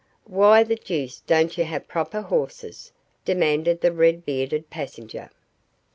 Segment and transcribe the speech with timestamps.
[0.25, 2.91] "Why the deuce don't you have proper horses?"
[3.23, 5.29] demanded the red bearded passenger.